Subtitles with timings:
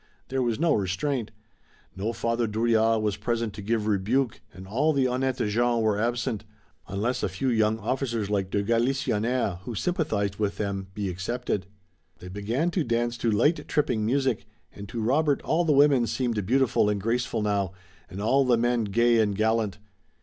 [0.29, 1.29] There was no restraint.
[1.95, 6.43] No Father Drouillard was present to give rebuke and all the honnêtes gens were absent,
[6.87, 11.67] unless a few young officers like de Galisonnière, who sympathized with them, be excepted.
[12.17, 16.43] They began to dance to light, tripping music, and to Robert all the women seemed
[16.47, 17.73] beautiful and graceful now,
[18.09, 19.77] and all the men gay and gallant.